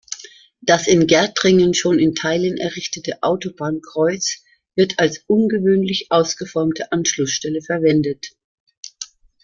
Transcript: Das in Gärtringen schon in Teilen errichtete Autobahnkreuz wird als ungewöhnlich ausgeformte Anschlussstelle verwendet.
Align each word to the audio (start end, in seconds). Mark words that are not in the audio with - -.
Das 0.61 0.87
in 0.87 1.05
Gärtringen 1.05 1.75
schon 1.75 1.99
in 1.99 2.15
Teilen 2.15 2.57
errichtete 2.57 3.21
Autobahnkreuz 3.21 4.41
wird 4.73 4.97
als 4.97 5.23
ungewöhnlich 5.27 6.07
ausgeformte 6.09 6.91
Anschlussstelle 6.91 7.61
verwendet. 7.61 8.29